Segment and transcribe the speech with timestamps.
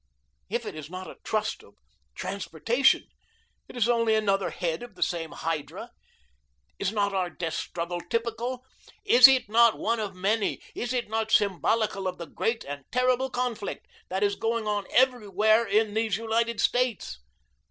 [0.49, 1.75] If it is not a Trust of
[2.15, 3.05] transportation,
[3.67, 5.91] it is only another head of the same Hydra.
[6.79, 8.65] Is not our death struggle typical?
[9.05, 13.29] Is it not one of many, is it not symbolical of the great and terrible
[13.29, 17.19] conflict that is going on everywhere in these United States?